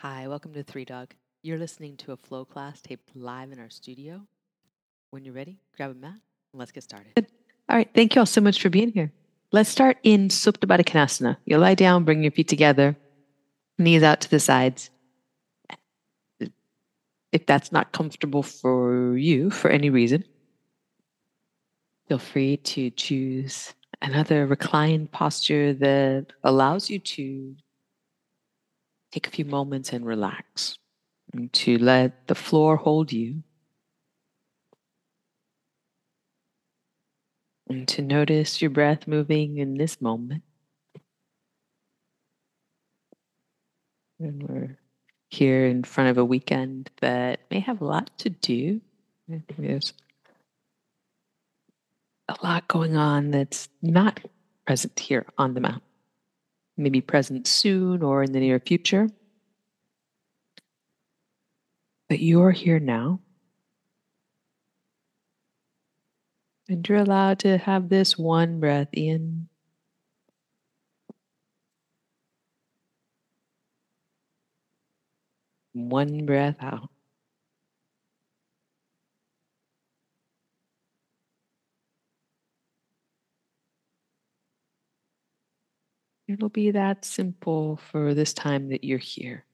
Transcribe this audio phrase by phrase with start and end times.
[0.00, 1.14] Hi, welcome to Three Dog.
[1.42, 4.20] You're listening to a flow class taped live in our studio.
[5.08, 6.20] When you're ready, grab a mat and
[6.52, 7.12] let's get started.
[7.16, 9.10] All right, thank you all so much for being here.
[9.52, 11.38] Let's start in Supta Baddha Konasana.
[11.46, 12.94] You'll lie down, bring your feet together,
[13.78, 14.90] knees out to the sides.
[17.32, 20.24] If that's not comfortable for you for any reason,
[22.06, 23.72] feel free to choose
[24.02, 27.56] another reclined posture that allows you to
[29.16, 30.76] take a few moments and relax,
[31.32, 33.42] and to let the floor hold you,
[37.66, 40.42] and to notice your breath moving in this moment.
[44.20, 44.76] And we're
[45.30, 48.82] here in front of a weekend that may have a lot to do.
[49.56, 49.94] There's
[52.28, 54.20] a lot going on that's not
[54.66, 55.80] present here on the map.
[56.76, 59.08] Maybe present soon or in the near future.
[62.08, 63.20] But you're here now.
[66.68, 69.48] And you're allowed to have this one breath in.
[75.72, 76.90] One breath out.
[86.28, 89.44] It'll be that simple for this time that you're here.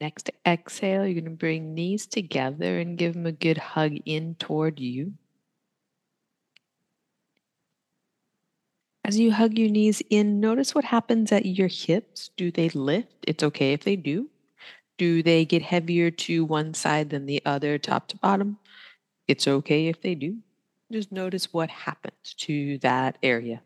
[0.00, 4.34] Next exhale, you're going to bring knees together and give them a good hug in
[4.34, 5.14] toward you.
[9.04, 12.30] As you hug your knees in, notice what happens at your hips.
[12.36, 13.16] Do they lift?
[13.26, 14.28] It's okay if they do.
[14.98, 18.58] Do they get heavier to one side than the other, top to bottom?
[19.26, 20.38] It's okay if they do.
[20.92, 23.62] Just notice what happens to that area.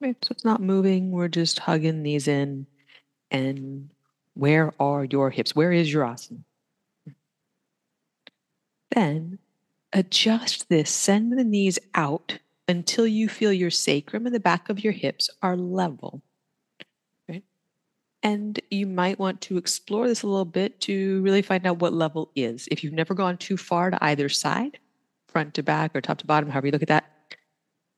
[0.00, 1.10] Right, so it's not moving.
[1.10, 2.66] We're just hugging these in.
[3.30, 3.90] And
[4.34, 5.54] where are your hips?
[5.54, 6.42] Where is your asana?
[8.92, 9.38] Then
[9.92, 10.90] adjust this.
[10.90, 15.28] Send the knees out until you feel your sacrum and the back of your hips
[15.42, 16.22] are level.
[18.22, 21.94] And you might want to explore this a little bit to really find out what
[21.94, 22.68] level is.
[22.70, 24.78] If you've never gone too far to either side,
[25.28, 27.04] front to back or top to bottom, however you look at that,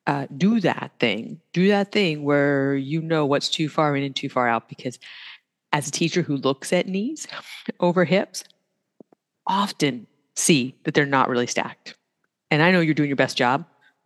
[0.06, 1.40] uh, do that thing.
[1.52, 4.68] Do that thing where you know what's too far in and too far out.
[4.68, 4.98] Because
[5.72, 7.26] as a teacher who looks at knees
[7.80, 8.44] over hips,
[9.46, 10.06] often
[10.36, 11.96] see that they're not really stacked.
[12.50, 13.64] And I know you're doing your best job,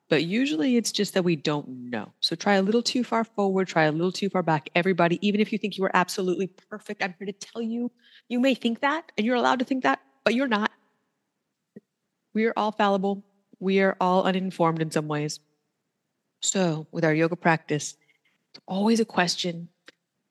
[0.09, 2.13] but usually it's just that we don't know.
[2.21, 4.71] So try a little too far forward, try a little too far back.
[4.75, 7.91] Everybody, even if you think you are absolutely perfect, I'm here to tell you,
[8.29, 10.71] you may think that and you're allowed to think that, but you're not.
[12.35, 13.25] We are all fallible.
[13.59, 15.41] We are all uninformed in some ways.
[16.41, 17.97] So with our yoga practice,
[18.51, 19.69] it's always a question,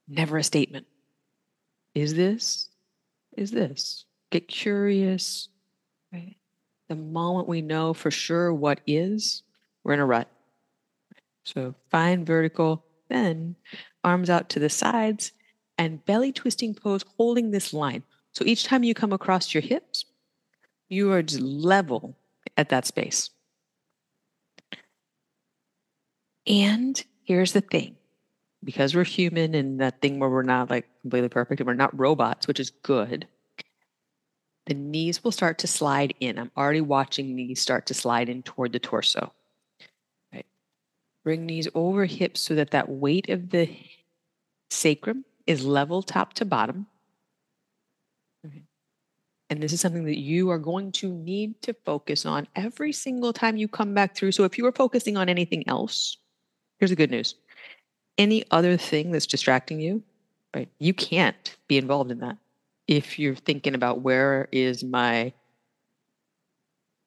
[0.08, 0.86] never a statement.
[1.94, 2.70] Is this?
[3.36, 4.06] Is this?
[4.32, 5.50] Get curious.
[6.14, 6.38] Right?
[6.88, 9.44] The moment we know for sure what is,
[9.86, 10.28] we're in a rut.
[11.46, 13.56] So find vertical, then
[14.04, 15.32] arms out to the sides
[15.78, 18.04] and belly twisting pose holding this line.
[18.34, 20.06] So each time you come across your hips,
[20.90, 22.18] you are just level
[22.58, 23.30] at that space.
[26.48, 27.96] And here's the thing
[28.64, 31.98] because we're human and that thing where we're not like completely perfect and we're not
[31.98, 33.28] robots, which is good,
[34.66, 36.40] the knees will start to slide in.
[36.40, 39.32] I'm already watching knees start to slide in toward the torso.
[41.26, 43.68] Bring knees over hips so that that weight of the
[44.70, 46.86] sacrum is level top to bottom.
[49.50, 53.34] And this is something that you are going to need to focus on every single
[53.34, 54.34] time you come back through.
[54.34, 56.18] So if you are focusing on anything else,
[56.80, 57.36] here's the good news.
[58.20, 60.04] Any other thing that's distracting you,
[60.56, 60.70] right?
[60.80, 62.38] You can't be involved in that.
[62.88, 65.34] If you're thinking about where is my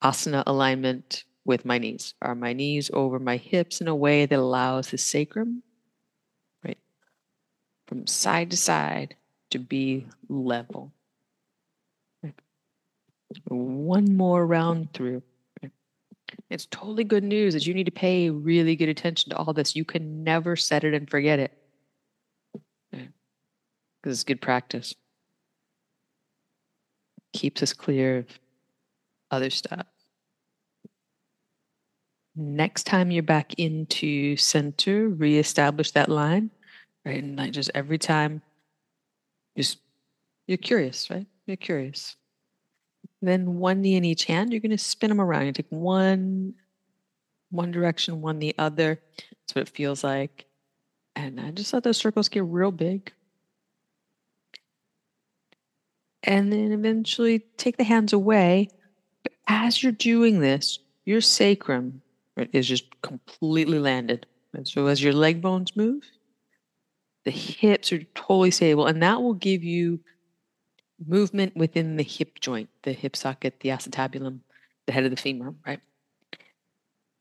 [0.03, 2.15] asana alignment with my knees.
[2.21, 5.63] Are my knees over my hips in a way that allows the sacrum,
[6.63, 6.79] right,
[7.89, 9.17] from side to side
[9.51, 10.93] to be level.
[13.47, 15.23] One more round through.
[16.51, 19.75] It's totally good news that you need to pay really good attention to all this.
[19.75, 21.53] You can never set it and forget it.
[22.91, 23.09] Because
[24.19, 24.95] it's good practice.
[27.33, 28.27] Keeps us clear of
[29.31, 29.87] other stuff.
[32.41, 36.53] Next time you're back into center, reestablish that line,
[37.05, 37.21] right?
[37.21, 38.43] And like just every time,
[39.57, 39.79] just
[40.47, 41.27] you're curious, right?
[41.47, 42.15] You're curious.
[43.21, 45.47] Then one knee in each hand, you're going to spin them around.
[45.47, 46.55] You take one
[47.51, 49.01] one direction, one the other.
[49.17, 50.47] That's what it feels like.
[51.17, 53.13] And I just let those circles get real big.
[56.23, 58.69] And then eventually take the hands away.
[59.25, 62.03] But as you're doing this, your sacrum
[62.39, 64.27] right, is just completely landed.
[64.55, 66.05] And so as your leg bones move,
[67.25, 70.01] the hips are totally stable, and that will give you
[71.05, 74.41] movement within the hip joint, the hip socket, the acetabulum,
[74.87, 75.81] the head of the femur, right?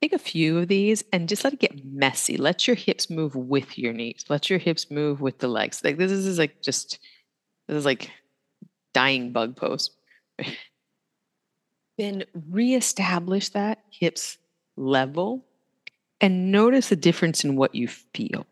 [0.00, 2.36] Take a few of these and just let it get messy.
[2.36, 4.24] Let your hips move with your knees.
[4.28, 5.82] Let your hips move with the legs.
[5.82, 7.00] Like this is like just
[7.66, 8.10] this is like
[8.94, 9.90] dying bug pose.
[11.98, 14.38] then reestablish that hips
[14.78, 15.44] level
[16.20, 18.46] and notice the difference in what you feel.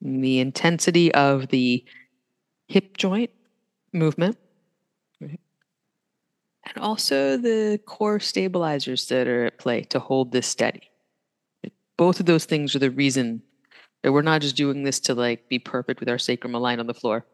[0.00, 1.84] The intensity of the
[2.68, 3.30] hip joint
[3.92, 4.36] movement
[5.20, 5.38] and
[6.78, 10.90] also the core stabilizers that are at play to hold this steady.
[11.96, 13.42] Both of those things are the reason
[14.02, 16.86] that we're not just doing this to like be perfect with our sacrum aligned on
[16.86, 17.24] the floor.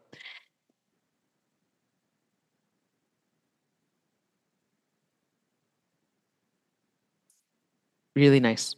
[8.15, 8.75] Really nice.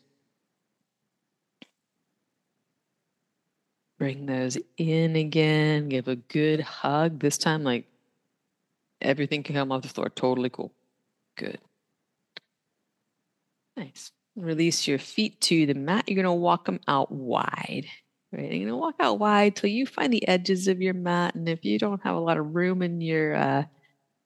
[3.97, 5.89] Bring those in again.
[5.89, 7.19] Give a good hug.
[7.19, 7.85] This time, like
[9.03, 10.09] Everything can come off the floor.
[10.09, 10.71] Totally cool.
[11.37, 11.59] Good.
[13.75, 14.11] Nice.
[14.35, 16.05] Release your feet to the mat.
[16.07, 17.85] You're going to walk them out wide.
[18.31, 18.43] Right?
[18.43, 21.35] You're going to walk out wide till you find the edges of your mat.
[21.35, 23.63] And if you don't have a lot of room in your uh,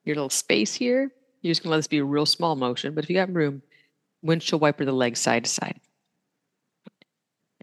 [0.05, 1.11] your little space here,
[1.41, 2.93] you're just going to let this be a real small motion.
[2.93, 3.61] But if you got room,
[4.21, 5.79] windshield wiper the legs side to side.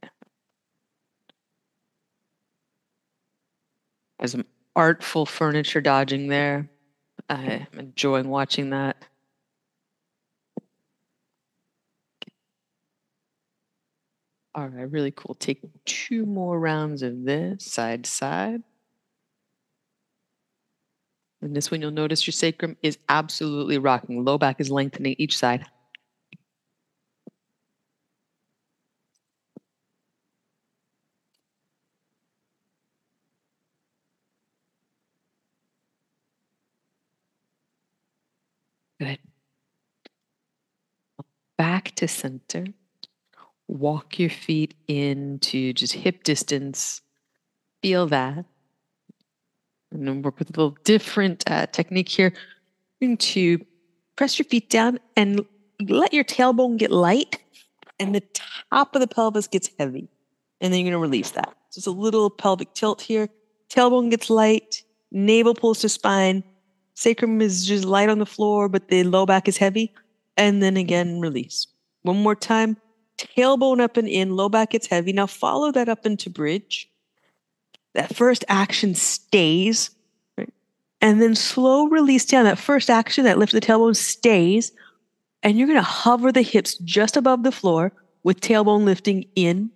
[0.02, 0.10] Yeah.
[4.18, 4.46] There's some
[4.76, 6.70] artful furniture dodging there.
[7.28, 8.96] I'm enjoying watching that.
[14.54, 15.34] All right, really cool.
[15.34, 18.62] Take two more rounds of this side to side.
[21.42, 24.24] And this one, you'll notice your sacrum is absolutely rocking.
[24.24, 25.66] Low back is lengthening each side.
[38.98, 39.18] Good.
[41.58, 42.66] Back to center.
[43.68, 47.00] Walk your feet into just hip distance.
[47.82, 48.44] Feel that.
[49.90, 52.32] And then work with a little different uh, technique here.
[53.00, 53.64] To
[54.16, 55.44] press your feet down and
[55.88, 57.38] let your tailbone get light,
[58.00, 58.22] and the
[58.70, 60.08] top of the pelvis gets heavy.
[60.62, 61.54] And then you're going to release that.
[61.68, 63.28] So it's a little pelvic tilt here.
[63.68, 66.42] Tailbone gets light, navel pulls to spine,
[66.94, 69.92] Sacrum is just light on the floor, but the low back is heavy.
[70.36, 71.66] And then again, release.
[72.04, 72.76] One more time.
[73.18, 75.12] Tailbone up and in, low back gets heavy.
[75.12, 76.88] Now follow that up into bridge.
[77.94, 79.90] That first action stays.
[81.00, 82.44] And then slow release down.
[82.44, 84.72] That first action, that lift the tailbone stays.
[85.42, 87.92] And you're going to hover the hips just above the floor
[88.22, 89.70] with tailbone lifting in.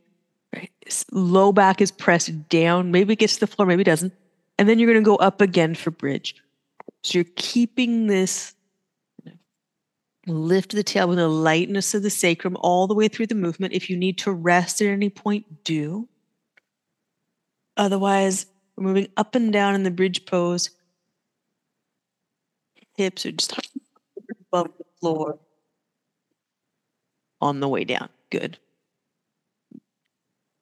[0.54, 0.70] Right?
[1.12, 2.90] Low back is pressed down.
[2.90, 4.12] Maybe it gets to the floor, maybe it doesn't.
[4.58, 6.34] And then you're going to go up again for bridge.
[7.02, 8.54] So you're keeping this
[10.28, 13.74] lift the tail with the lightness of the sacrum all the way through the movement.
[13.74, 16.08] If you need to rest at any point, do.
[17.76, 20.70] Otherwise, we're moving up and down in the bridge pose.
[22.96, 23.58] Hips are just
[24.52, 25.38] above the floor
[27.40, 28.08] on the way down.
[28.30, 28.58] Good.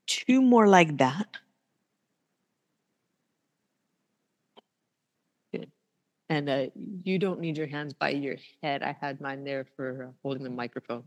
[0.07, 1.27] Two more like that.
[6.29, 6.67] And uh,
[7.05, 8.83] you don't need your hands by your head.
[8.83, 11.05] I had mine there for holding the microphone.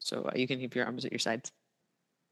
[0.00, 1.52] So uh, you can keep your arms at your sides.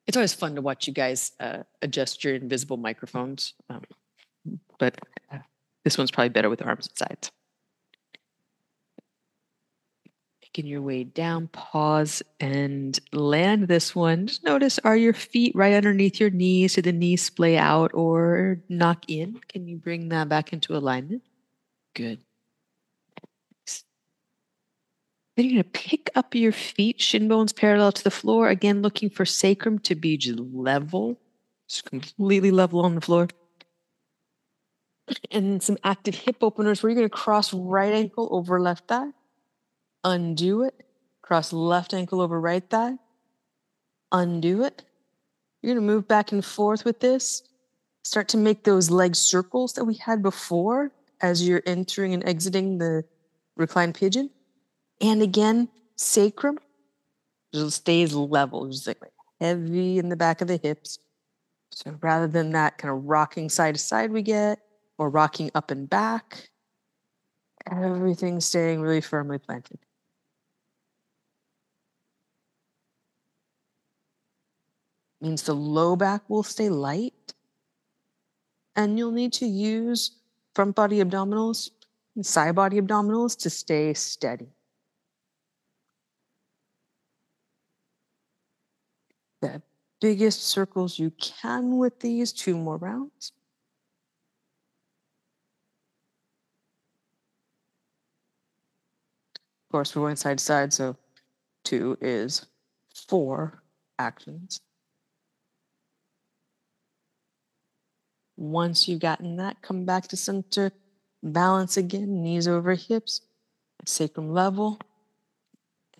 [0.07, 3.55] It's always fun to watch you guys uh, adjust your invisible microphones.
[3.71, 3.83] Um,
[4.79, 4.99] but
[5.33, 5.39] uh,
[5.85, 7.31] this one's probably better with arms at sides.
[10.43, 14.27] Making your way down, pause and land this one.
[14.27, 16.75] Just notice are your feet right underneath your knees?
[16.75, 19.41] Did the knees splay out or knock in?
[19.49, 21.23] Can you bring that back into alignment?
[21.95, 22.24] Good.
[25.37, 28.49] Then you're going to pick up your feet, shin bones parallel to the floor.
[28.49, 31.19] Again, looking for sacrum to be just level,
[31.69, 33.29] just completely level on the floor.
[35.31, 39.11] And some active hip openers where you're going to cross right ankle over left thigh,
[40.05, 40.87] undo it,
[41.21, 42.95] cross left ankle over right thigh,
[44.13, 44.85] undo it.
[45.61, 47.43] You're going to move back and forth with this.
[48.05, 52.79] Start to make those leg circles that we had before as you're entering and exiting
[52.79, 53.05] the
[53.57, 54.31] reclined pigeon.
[55.05, 56.59] And again, sacrum,
[57.53, 58.97] just stays level, just like
[59.39, 60.99] heavy in the back of the hips.
[61.73, 64.61] So rather than that kind of rocking side to side we get,
[64.97, 66.49] or rocking up and back,
[67.71, 69.79] everything's staying really firmly planted.
[75.21, 77.35] Means the low back will stay light.
[78.75, 80.13] And you'll need to use
[80.55, 81.69] front body abdominals
[82.17, 84.49] and side body abdominals to stay steady.
[89.45, 89.61] The
[90.01, 93.33] biggest circles you can with these, two more rounds.
[99.37, 100.97] Of course, we're going side to side, so
[101.63, 102.47] two is
[103.07, 103.63] four
[103.99, 104.61] actions.
[108.39, 110.73] Once you've gotten that, come back to center,
[111.23, 113.21] balance again, knees over hips,
[113.85, 114.81] sacrum level.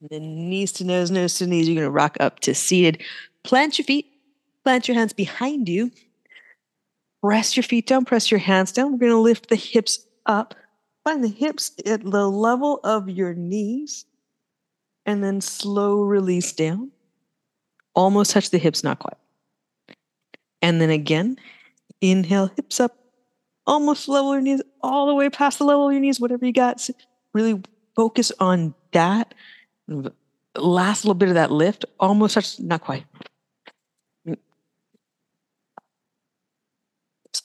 [0.01, 1.69] And then knees to nose, nose to knees.
[1.69, 3.03] You're going to rock up to seated.
[3.45, 4.07] Plant your feet,
[4.65, 5.91] plant your hands behind you.
[7.23, 8.93] Press your feet down, press your hands down.
[8.93, 10.55] We're going to lift the hips up.
[11.05, 14.07] Find the hips at the level of your knees.
[15.07, 16.91] And then slow release down.
[17.95, 19.17] Almost touch the hips, not quite.
[20.63, 21.37] And then again,
[22.01, 22.97] Inhale, hips up,
[23.67, 26.53] almost level your knees, all the way past the level of your knees, whatever you
[26.53, 26.89] got.
[27.33, 27.63] Really
[27.95, 29.35] focus on that.
[30.57, 33.05] Last little bit of that lift, almost touch, not quite.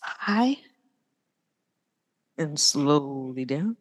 [0.01, 0.57] High
[2.39, 3.77] and slowly down.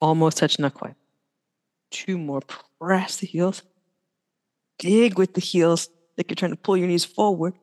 [0.00, 0.94] Almost touch, not quite.
[1.90, 2.42] Two more.
[2.80, 3.62] Press the heels.
[4.78, 7.54] Dig with the heels like you're trying to pull your knees forward.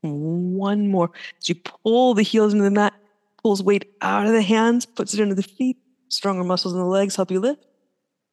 [0.00, 1.10] One more.
[1.40, 2.94] As you pull the heels into the mat,
[3.42, 5.76] pulls weight out of the hands, puts it into the feet.
[6.08, 7.64] Stronger muscles in the legs help you lift.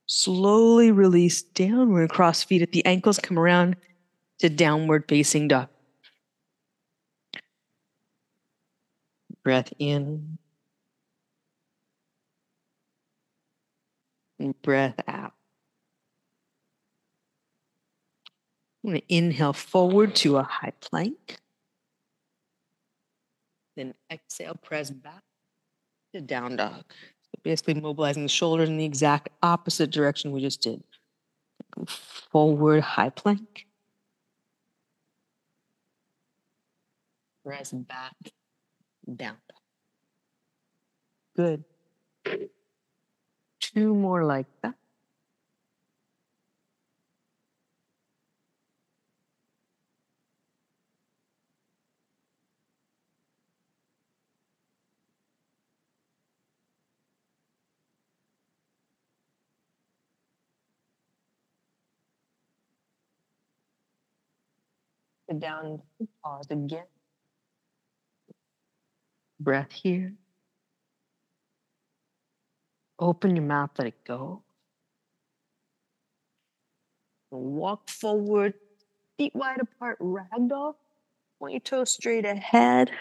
[0.06, 1.90] Slowly release down.
[1.90, 3.76] We're going cross feet at the ankles, come around
[4.40, 5.70] to downward facing dog.
[9.50, 10.38] Breath in.
[14.38, 15.34] And breath out.
[18.84, 21.40] I'm going to inhale forward to a high plank.
[23.76, 25.24] Then exhale, press back
[26.14, 26.84] to down dog.
[26.88, 30.84] So basically mobilizing the shoulders in the exact opposite direction we just did.
[31.88, 33.66] Forward high plank.
[37.44, 38.14] Press back,
[39.16, 39.38] down.
[41.36, 41.64] Good.
[43.60, 44.76] Two more like that.
[65.38, 65.82] down,
[66.24, 66.86] pause again.
[69.40, 70.14] Breath here.
[73.00, 74.44] Open your mouth, let it go.
[77.32, 78.54] Walk forward,
[79.18, 80.76] feet wide apart, ragdoll.
[81.40, 82.92] Point your toes straight ahead,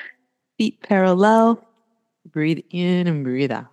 [0.58, 1.66] feet parallel.
[2.30, 3.66] Breathe in and breathe out.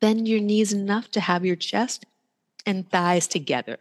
[0.00, 2.04] Bend your knees enough to have your chest
[2.64, 3.78] and thighs together.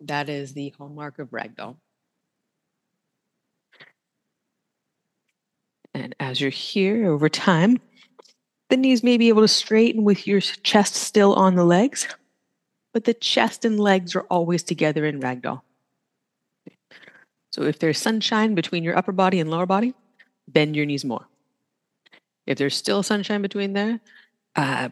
[0.00, 1.76] That is the hallmark of ragdoll.
[6.00, 7.78] And as you're here over time,
[8.70, 12.08] the knees may be able to straighten with your chest still on the legs,
[12.94, 15.60] but the chest and legs are always together in ragdoll.
[17.52, 19.92] So if there's sunshine between your upper body and lower body,
[20.48, 21.26] bend your knees more.
[22.46, 24.00] If there's still sunshine between there,
[24.56, 24.88] uh,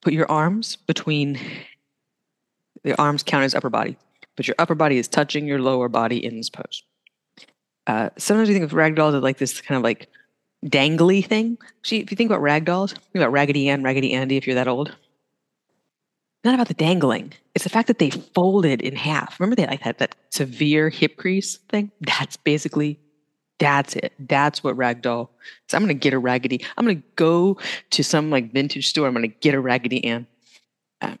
[0.00, 1.38] put your arms between
[2.84, 3.98] the arms count as upper body,
[4.36, 6.84] but your upper body is touching your lower body in this pose.
[7.86, 10.08] Uh, sometimes we think of ragdolls as like this kind of like
[10.64, 11.58] dangly thing.
[11.82, 14.54] See, if you think about rag dolls, think about Raggedy Ann, Raggedy Andy, if you're
[14.54, 14.94] that old.
[16.44, 17.32] Not about the dangling.
[17.54, 19.38] It's the fact that they folded in half.
[19.38, 21.92] Remember they like had that severe hip crease thing?
[22.00, 22.98] That's basically,
[23.58, 24.12] that's it.
[24.18, 25.28] That's what ragdoll.
[25.68, 26.64] So I'm gonna get a raggedy.
[26.76, 27.58] I'm gonna go
[27.90, 29.06] to some like vintage store.
[29.06, 30.26] I'm gonna get a Raggedy Ann.
[31.00, 31.18] Um,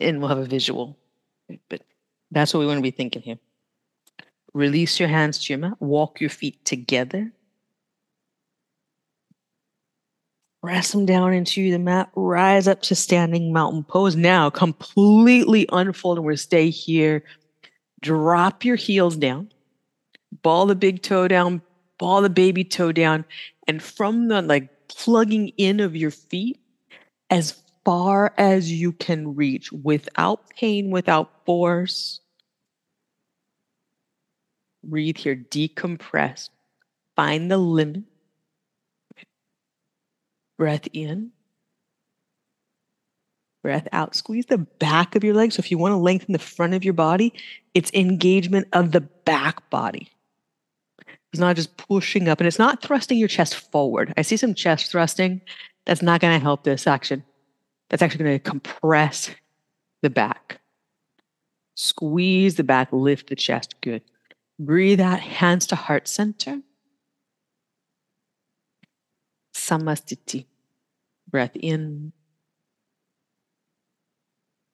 [0.00, 0.96] and we'll have a visual.
[1.68, 1.82] But
[2.30, 3.38] that's what we want to be thinking here.
[4.54, 7.32] Release your hands to your mat, walk your feet together.
[10.62, 14.16] Press them down into the mat, rise up to standing mountain pose.
[14.16, 17.22] Now, completely unfold and we're stay here.
[18.02, 19.52] Drop your heels down,
[20.42, 21.62] ball the big toe down,
[21.98, 23.24] ball the baby toe down,
[23.66, 26.58] and from the like plugging in of your feet
[27.30, 32.20] as far as you can reach without pain, without force.
[34.84, 36.50] Breathe here, decompress.
[37.16, 38.04] Find the limit.
[40.56, 41.30] Breath in.
[43.62, 44.14] Breath out.
[44.14, 45.52] Squeeze the back of your leg.
[45.52, 47.32] So if you want to lengthen the front of your body,
[47.74, 50.10] it's engagement of the back body.
[51.32, 54.14] It's not just pushing up and it's not thrusting your chest forward.
[54.16, 55.42] I see some chest thrusting.
[55.84, 57.24] That's not going to help this action.
[57.90, 59.30] That's actually going to compress
[60.02, 60.60] the back.
[61.74, 63.74] Squeeze the back, lift the chest.
[63.80, 64.02] Good.
[64.58, 66.62] Breathe out, hands to heart center.
[69.54, 70.46] Samastiti.
[71.30, 72.12] Breath in.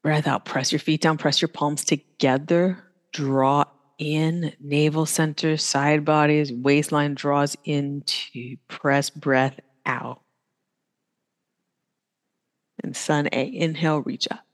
[0.03, 0.45] Breath out.
[0.45, 2.79] Press your feet down, press your palms together.
[3.12, 3.64] Draw
[3.99, 10.21] in, navel center, side bodies, waistline draws into press breath out.
[12.83, 14.45] And sun A, inhale, reach up.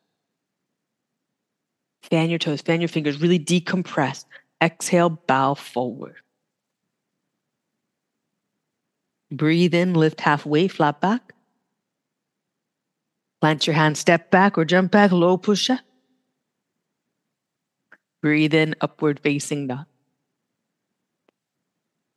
[2.03, 4.25] Fan your toes, fan your fingers, really decompress.
[4.63, 6.17] Exhale, bow forward.
[9.31, 11.33] Breathe in, lift halfway, flat back.
[13.41, 15.81] Plant your hand, step back or jump back, low push up.
[18.21, 19.87] Breathe in, upward facing dog.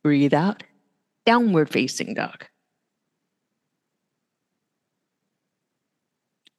[0.02, 0.64] Breathe out,
[1.24, 2.44] downward facing dog.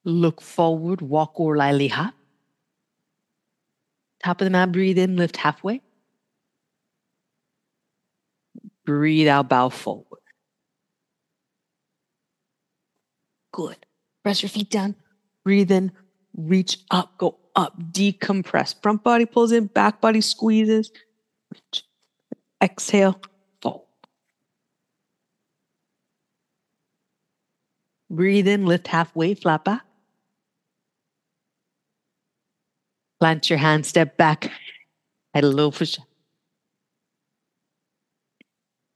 [0.02, 2.15] Look forward, walk or lily hop.
[4.26, 5.80] Top of the mat, breathe in, lift halfway.
[8.84, 10.18] Breathe out, bow forward.
[13.52, 13.86] Good.
[14.24, 14.96] Press your feet down.
[15.44, 15.92] Breathe in,
[16.36, 18.74] reach up, go up, decompress.
[18.82, 20.90] Front body pulls in, back body squeezes.
[21.54, 21.84] Reach.
[22.60, 23.20] Exhale,
[23.62, 23.84] fold.
[28.10, 29.82] Breathe in, lift halfway, flat back.
[33.18, 34.50] Plant your hand, step back.
[35.32, 35.98] Head a little push.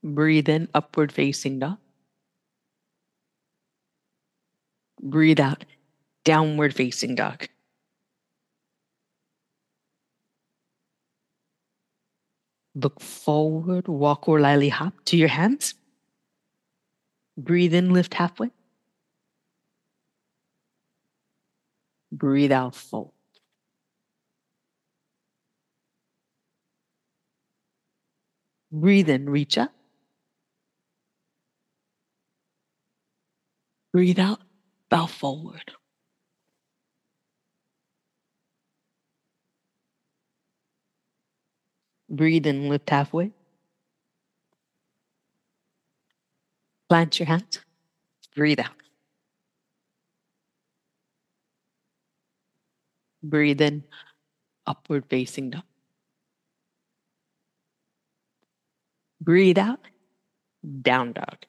[0.03, 1.77] Breathe in, upward facing dog.
[5.01, 5.65] Breathe out,
[6.23, 7.47] downward facing dog.
[12.75, 15.73] Look forward, walk or lily hop to your hands.
[17.37, 18.51] Breathe in, lift halfway.
[22.11, 23.11] Breathe out, fold.
[28.71, 29.73] Breathe in, reach up.
[33.91, 34.39] Breathe out,
[34.89, 35.71] bow forward.
[42.09, 43.31] Breathe in, lift halfway.
[46.89, 47.59] Plant your hands.
[48.35, 48.67] Breathe out.
[53.23, 53.83] Breathe in,
[54.65, 55.63] upward facing dog.
[59.21, 59.79] Breathe out,
[60.81, 61.45] down dog.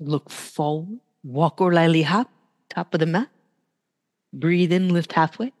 [0.00, 2.28] Look forward, walk or lightly hop,
[2.68, 3.28] top of the mat.
[4.32, 5.52] Breathe in, lift halfway.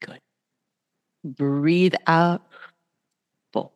[0.00, 0.20] Good.
[1.24, 2.42] Breathe out,
[3.52, 3.72] full.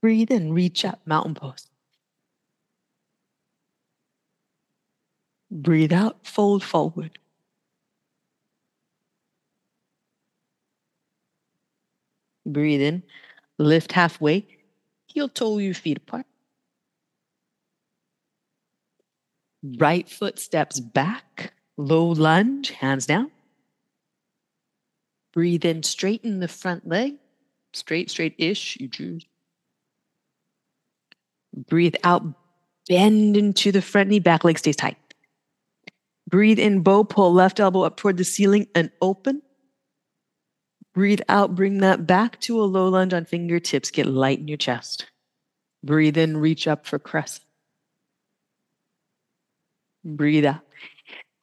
[0.00, 1.68] Breathe in, reach up, mountain pose.
[5.50, 7.18] Breathe out, fold forward.
[12.56, 13.02] Breathe in,
[13.58, 14.46] lift halfway,
[15.08, 16.24] heel toe your feet apart.
[19.76, 23.30] Right foot steps back, low lunge, hands down.
[25.34, 27.16] Breathe in, straighten the front leg,
[27.74, 29.26] straight, straight ish, you choose.
[31.68, 32.22] Breathe out,
[32.88, 34.96] bend into the front knee, back leg stays tight.
[36.26, 39.42] Breathe in, bow pull, left elbow up toward the ceiling and open.
[40.96, 43.90] Breathe out, bring that back to a low lunge on fingertips.
[43.90, 45.04] Get light in your chest.
[45.84, 47.44] Breathe in, reach up for crescent.
[50.02, 50.62] Breathe out.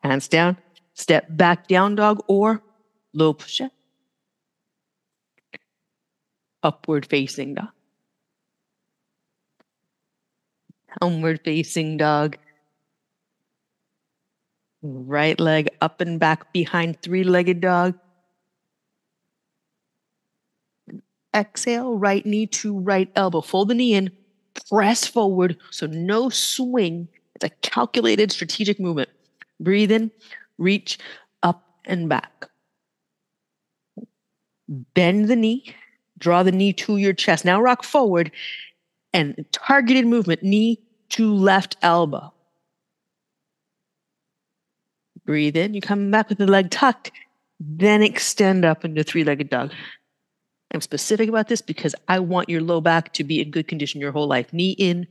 [0.02, 0.58] Hands down.
[0.96, 2.63] Step back, down dog or
[3.13, 3.72] low push up.
[6.63, 7.70] Upward facing dog.
[11.00, 12.38] Downward facing dog.
[14.82, 18.00] Right leg up and back behind three legged dog.
[21.36, 23.41] Exhale, right knee to right elbow.
[23.41, 24.12] Fold the knee in,
[24.69, 25.58] press forward.
[25.72, 27.08] So no swing.
[27.36, 29.10] It's a calculated strategic movement.
[29.60, 30.12] Breathe in,
[30.58, 31.00] reach
[31.41, 32.48] up and back.
[34.67, 35.76] Bend the knee,
[36.24, 37.43] Draw the knee to your chest.
[37.43, 38.32] Now rock forward
[39.12, 42.34] and targeted movement, knee to left elbow.
[45.26, 45.74] Breathe in.
[45.74, 47.12] You come back with the leg tucked,
[47.60, 49.72] then extend up into three legged dog.
[50.73, 54.01] I'm specific about this because I want your low back to be in good condition
[54.01, 54.51] your whole life.
[54.51, 55.07] Knee in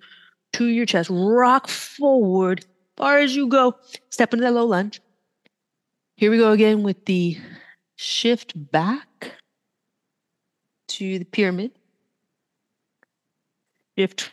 [0.55, 2.65] to your chest, rock forward,
[2.97, 3.77] far as you go.
[4.11, 5.01] Step into that low lunge.
[6.17, 7.39] Here we go again with the
[7.97, 9.33] shift back
[10.89, 11.71] to the pyramid.
[13.97, 14.33] Shift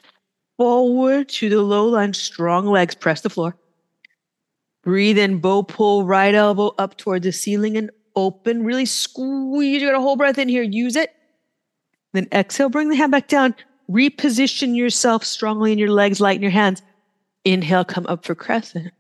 [0.58, 3.56] forward to the low lunge, strong legs, press the floor.
[4.84, 8.64] Breathe in, bow pull, right elbow up toward the ceiling and open.
[8.64, 9.82] Really squeeze.
[9.82, 10.64] You got a whole breath in here.
[10.64, 11.14] Use it.
[12.14, 13.56] Then exhale, bring the hand back down.
[13.90, 16.82] Reposition yourself strongly in your legs, lighten your hands.
[17.46, 18.92] Inhale, come up for crescent.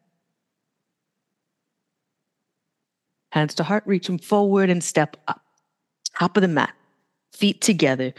[3.32, 5.42] Hands to heart, reach them forward and step up.
[6.18, 6.74] Top of the mat,
[7.32, 8.14] feet together.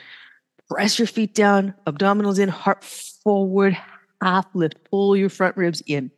[0.69, 3.77] Press your feet down, abdominals in, heart forward,
[4.23, 4.85] half lift.
[4.89, 6.13] Pull your front ribs in.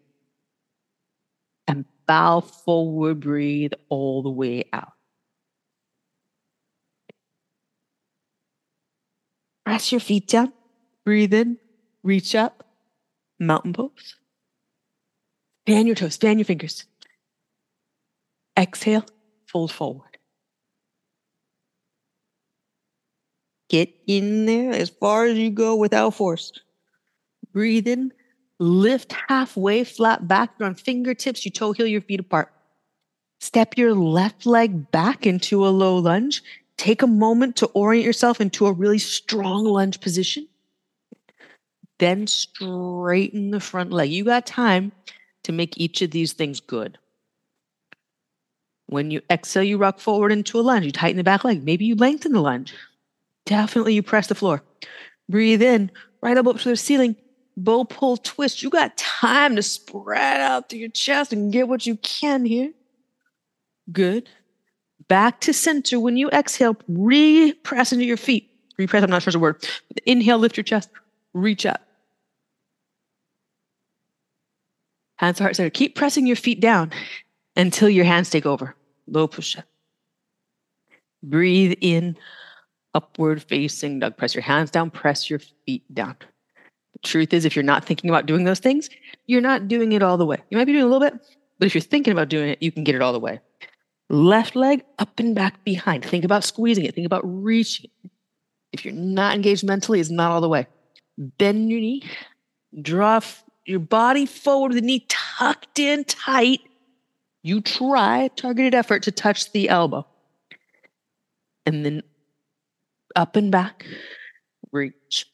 [1.66, 4.92] And bow forward, breathe all the way out.
[9.64, 10.52] Press your feet down,
[11.04, 11.58] breathe in,
[12.02, 12.64] reach up,
[13.38, 14.16] mountain pose.
[15.66, 16.84] Fan your toes, fan your fingers.
[18.58, 19.06] Exhale,
[19.46, 20.18] fold forward.
[23.68, 26.52] Get in there as far as you go without force.
[27.52, 28.12] Breathe in,
[28.58, 30.50] lift halfway, flat back.
[30.58, 32.52] You're on fingertips, you toe heel your feet apart.
[33.40, 36.42] Step your left leg back into a low lunge.
[36.76, 40.48] Take a moment to orient yourself into a really strong lunge position.
[41.98, 44.10] Then straighten the front leg.
[44.10, 44.92] You got time
[45.44, 46.98] to make each of these things good.
[48.86, 50.84] When you exhale, you rock forward into a lunge.
[50.84, 51.64] You tighten the back leg.
[51.64, 52.74] Maybe you lengthen the lunge.
[53.46, 54.62] Definitely you press the floor.
[55.28, 57.16] Breathe in, right elbow up to the ceiling.
[57.56, 58.62] Bow pull twist.
[58.62, 62.72] You got time to spread out through your chest and get what you can here.
[63.90, 64.28] Good.
[65.12, 66.00] Back to center.
[66.00, 68.50] When you exhale, repress into your feet.
[68.78, 69.62] Repress, I'm not sure it's a word.
[70.06, 70.88] Inhale, lift your chest,
[71.34, 71.82] reach up.
[75.16, 75.68] Hands to heart center.
[75.68, 76.92] Keep pressing your feet down
[77.56, 78.74] until your hands take over
[79.06, 79.66] low push up.
[81.22, 82.16] Breathe in,
[82.94, 84.16] upward facing dog.
[84.16, 86.16] Press your hands down, press your feet down.
[86.94, 88.88] The truth is, if you're not thinking about doing those things,
[89.26, 90.38] you're not doing it all the way.
[90.48, 91.12] You might be doing a little bit,
[91.58, 93.40] but if you're thinking about doing it, you can get it all the way.
[94.12, 96.04] Left leg up and back behind.
[96.04, 97.90] Think about squeezing it, think about reaching.
[98.72, 100.68] If you're not engaged mentally, it's not all the way.
[101.18, 102.04] Bend your knee,
[102.80, 103.20] draw
[103.66, 106.60] your body forward, the knee tucked in tight
[107.42, 110.06] you try targeted effort to touch the elbow.
[111.66, 112.02] And then
[113.16, 113.84] up and back,
[114.70, 115.26] reach.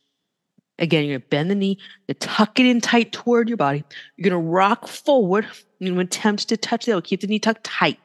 [0.78, 3.84] Again, you're gonna bend the knee, you tuck it in tight toward your body.
[4.16, 5.46] You're gonna rock forward.
[5.78, 7.02] You're gonna attempt to touch the elbow.
[7.02, 7.98] Keep the knee tucked tight.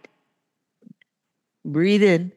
[1.65, 2.31] Breathe in,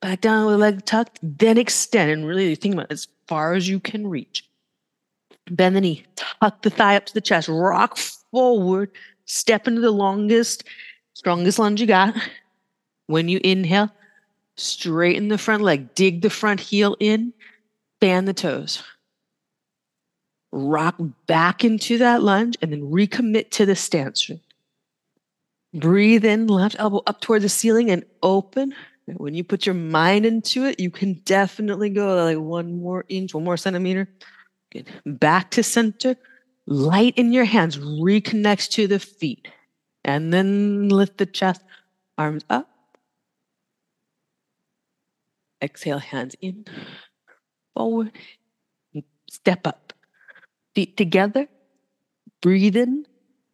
[0.00, 2.10] back down with the leg tucked, then extend.
[2.10, 4.48] And really think about it, as far as you can reach.
[5.50, 8.90] Bend the knee, tuck the thigh up to the chest, rock forward,
[9.24, 10.64] step into the longest
[11.20, 12.14] Strongest lunge you got.
[13.06, 13.90] When you inhale,
[14.56, 17.34] straighten the front leg, dig the front heel in,
[18.00, 18.82] fan the toes.
[20.50, 24.30] Rock back into that lunge and then recommit to the stance.
[25.72, 28.74] Breathe in, left elbow up toward the ceiling and open.
[29.06, 33.34] When you put your mind into it, you can definitely go like one more inch,
[33.34, 34.08] one more centimeter.
[34.72, 34.88] Good.
[35.04, 36.16] Back to center,
[36.66, 39.48] light in your hands, reconnect to the feet.
[40.04, 41.62] And then lift the chest,
[42.16, 42.68] arms up.
[45.62, 46.64] Exhale, hands in,
[47.74, 48.12] forward,
[49.28, 49.92] step up.
[50.74, 51.48] Feet together,
[52.40, 53.04] breathe in,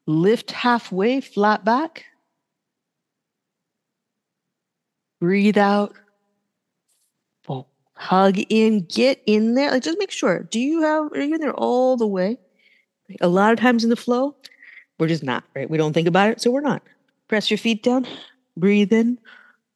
[0.07, 2.05] lift halfway, flat back.
[5.21, 5.95] Breathe out,
[7.97, 9.71] hug in, get in there.
[9.71, 10.41] Like just make sure.
[10.51, 12.39] Do you have, are you in there all the way?
[13.21, 14.37] A lot of times in the flow,
[14.99, 15.69] we're just not, right?
[15.69, 16.83] We don't think about it, so we're not.
[17.29, 18.07] Press your feet down,
[18.57, 19.19] breathe in,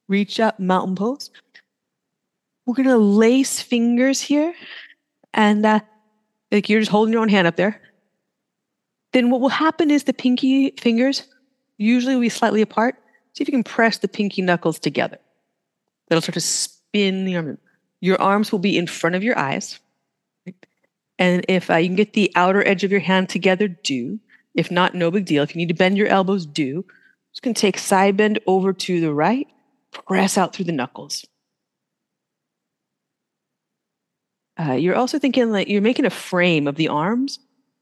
[0.07, 1.31] reach up, mountain pose.
[2.65, 4.53] We're gonna lace fingers here,
[5.33, 5.79] and uh,
[6.51, 7.81] like you're just holding your own hand up there.
[9.13, 11.23] Then what will happen is the pinky fingers
[11.77, 12.95] usually will be slightly apart.
[13.33, 15.17] See if you can press the pinky knuckles together.
[16.07, 17.57] That'll start to spin the arm.
[18.01, 19.79] Your arms will be in front of your eyes.
[21.19, 24.19] And if uh, you can get the outer edge of your hand together, do.
[24.55, 25.43] If not, no big deal.
[25.43, 26.83] If you need to bend your elbows, do.
[27.31, 29.47] Just to take side bend over to the right,
[29.91, 31.25] press out through the knuckles.
[34.59, 37.39] Uh, you're also thinking like you're making a frame of the arms.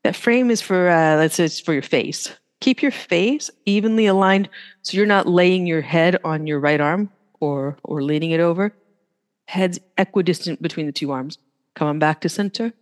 [0.09, 2.33] That frame is for uh, let's say it's for your face.
[2.61, 4.49] Keep your face evenly aligned
[4.81, 8.73] so you're not laying your head on your right arm or or leaning it over.
[9.47, 11.37] Head's equidistant between the two arms.
[11.75, 12.73] Coming back to center.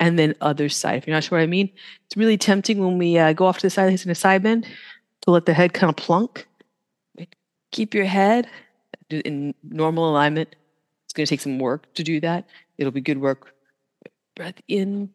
[0.00, 0.96] And then other side.
[0.98, 1.70] If you're not sure what I mean,
[2.04, 4.66] it's really tempting when we uh, go off to the side, in a side bend,
[5.22, 6.46] to let the head kind of plunk.
[7.70, 8.48] Keep your head
[9.08, 10.54] in normal alignment.
[11.06, 12.44] It's going to take some work to do that.
[12.76, 13.54] It'll be good work.
[14.36, 15.08] Breath in,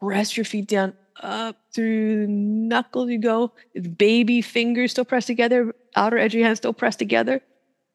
[0.00, 3.10] press your feet down up through the knuckles.
[3.10, 3.52] You go.
[3.96, 5.74] Baby fingers still pressed together.
[5.96, 7.40] Outer edge of your hand still pressed together.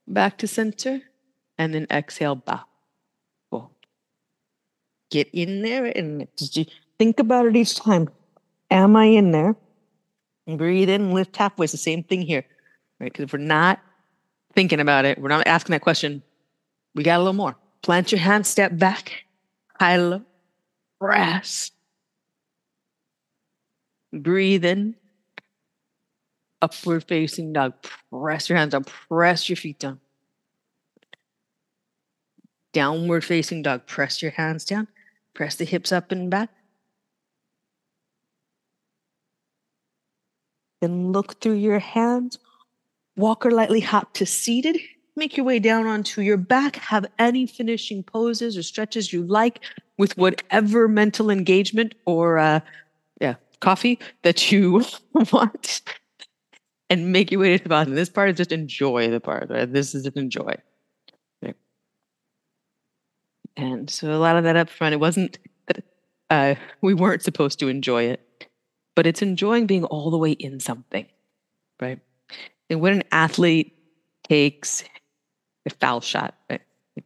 [0.08, 1.02] Back to center.
[1.58, 2.62] And then exhale, bow.
[3.52, 3.72] Cool.
[5.10, 6.28] Get in there and
[7.00, 8.10] think about it each time.
[8.70, 9.56] Am I in there?
[10.56, 11.66] breathe in, lift halfway.
[11.66, 12.46] It's the same thing here,
[13.00, 13.12] right?
[13.12, 13.80] Because if we're not
[14.54, 16.24] thinking about it, we're not asking that question,
[16.96, 17.58] we got a little more.
[17.82, 19.26] Plant your hand, step back,
[19.78, 20.22] high low,
[21.02, 21.72] press.
[24.24, 24.96] Breathe in,
[26.62, 27.74] upward facing dog.
[28.12, 30.00] Press your hands down, press your feet down.
[32.74, 33.88] Downward facing dog.
[33.88, 34.88] Press your hands down,
[35.34, 36.50] press the hips up and back.
[40.82, 42.38] Then look through your hands.
[43.16, 44.78] Walk or lightly hop to seated.
[45.16, 46.76] Make your way down onto your back.
[46.76, 49.62] Have any finishing poses or stretches you like
[49.98, 52.60] with whatever mental engagement or, uh,
[53.60, 54.84] coffee that you
[55.32, 55.82] want.
[56.90, 57.96] And make your way to the bottom.
[57.96, 59.50] This part is just enjoy the part.
[59.50, 59.72] Right?
[59.72, 60.56] This is just enjoy.
[61.44, 61.54] Okay.
[63.58, 65.84] And so a lot of that up front, it wasn't that
[66.30, 68.28] uh, we weren't supposed to enjoy it
[68.98, 71.06] but it's enjoying being all the way in something,
[71.80, 72.00] right?
[72.68, 73.78] And when an athlete
[74.28, 74.84] takes
[75.68, 76.62] a foul shot, right?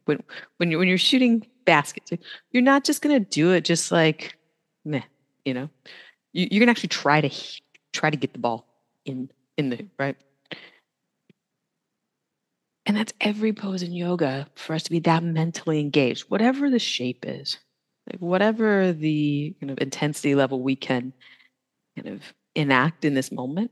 [0.06, 0.22] when
[0.56, 2.10] when you're when you're shooting baskets,
[2.50, 4.38] you're not just gonna do it just like
[4.86, 5.02] meh,
[5.44, 5.68] you know.
[6.32, 7.30] You, you're gonna actually try to
[7.92, 8.66] try to get the ball
[9.04, 10.16] in in the right.
[12.84, 16.80] And that's every pose in yoga for us to be that mentally engaged, whatever the
[16.80, 17.58] shape is,
[18.10, 21.12] like whatever the kind of intensity level we can
[21.96, 22.22] kind of
[22.54, 23.70] enact in this moment,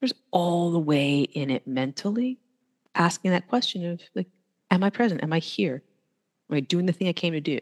[0.00, 2.38] there's all the way in it mentally,
[2.94, 4.28] asking that question of like,
[4.70, 5.22] am I present?
[5.22, 5.82] Am I here?
[6.50, 7.58] Am I doing the thing I came to do?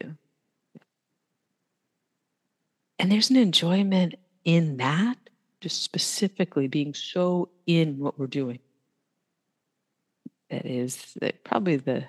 [2.99, 5.17] And there's an enjoyment in that,
[5.61, 8.59] just specifically being so in what we're doing.
[10.49, 12.05] That is that probably the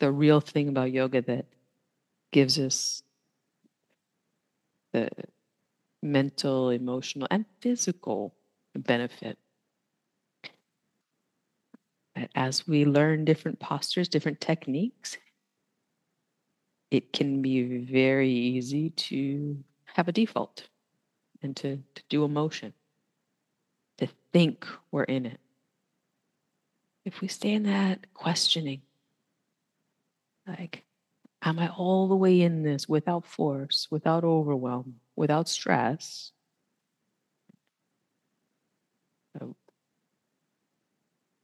[0.00, 1.46] the real thing about yoga that
[2.30, 3.02] gives us
[4.92, 5.08] the
[6.02, 8.34] mental, emotional, and physical
[8.76, 9.38] benefit.
[12.34, 15.16] As we learn different postures, different techniques,
[16.90, 19.56] it can be very easy to
[19.94, 20.68] have a default
[21.42, 22.72] and to, to do a motion,
[23.98, 25.40] to think we're in it.
[27.04, 28.82] If we stay in that questioning,
[30.46, 30.84] like,
[31.42, 35.00] am I all the way in this without force, without overwhelm?
[35.18, 36.30] without stress.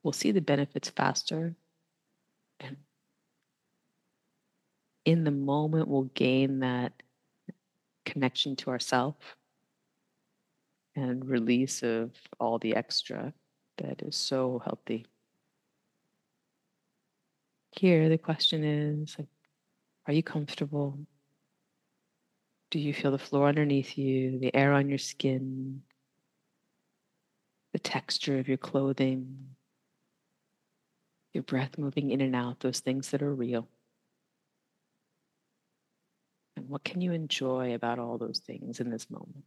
[0.04, 1.56] We'll see the benefits faster.
[2.60, 2.76] And
[5.04, 6.92] in the moment, we'll gain that
[8.14, 9.16] connection to ourself
[10.94, 13.34] and release of all the extra
[13.78, 15.04] that is so healthy.
[17.72, 19.16] Here, the question is
[20.06, 20.96] are you comfortable?
[22.70, 25.82] Do you feel the floor underneath you, the air on your skin,
[27.72, 29.56] the texture of your clothing,
[31.32, 33.68] your breath moving in and out, those things that are real?
[36.56, 39.44] And what can you enjoy about all those things in this moment?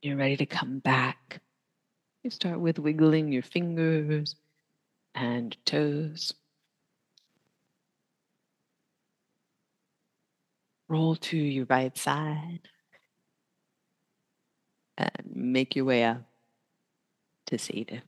[0.00, 1.40] You're ready to come back.
[2.22, 4.36] You start with wiggling your fingers
[5.14, 6.32] and toes.
[10.88, 12.60] Roll to your right side.
[14.96, 16.22] And make your way up
[17.46, 18.02] to seated.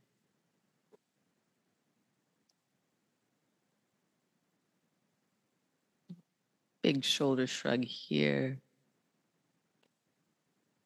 [6.81, 8.61] Big shoulder shrug here.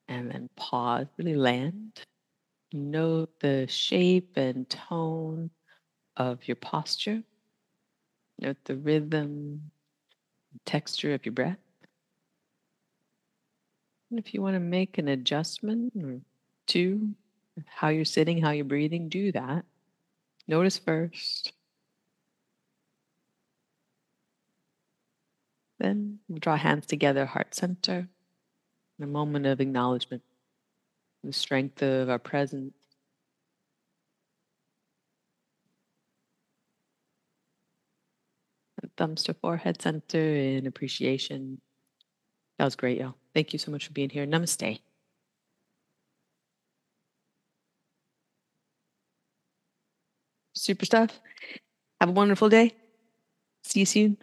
[0.08, 2.00] And then pause, really land.
[2.72, 5.50] Note the shape and tone
[6.16, 7.22] of your posture.
[8.38, 9.70] Note the rhythm,
[10.64, 11.58] texture of your breath.
[14.10, 16.20] And if you want to make an adjustment or
[16.66, 17.14] two,
[17.66, 19.64] how you're sitting, how you're breathing, do that.
[20.46, 21.52] Notice first.
[25.78, 28.08] Then draw hands together, heart center,
[29.00, 30.22] a moment of acknowledgement,
[31.22, 32.72] the strength of our presence.
[38.96, 41.60] Thumbs to forehead center in appreciation.
[42.58, 43.14] That was great, y'all.
[43.34, 44.26] Thank you so much for being here.
[44.26, 44.80] Namaste.
[50.54, 51.20] Super stuff.
[52.00, 52.74] Have a wonderful day.
[53.64, 54.16] See you soon.